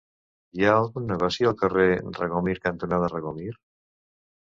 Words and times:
Hi 0.59 0.63
ha 0.67 0.71
algun 0.77 1.03
negoci 1.09 1.45
al 1.49 1.53
carrer 1.59 1.85
Regomir 2.15 2.55
cantonada 2.69 3.11
Regomir? 3.13 3.51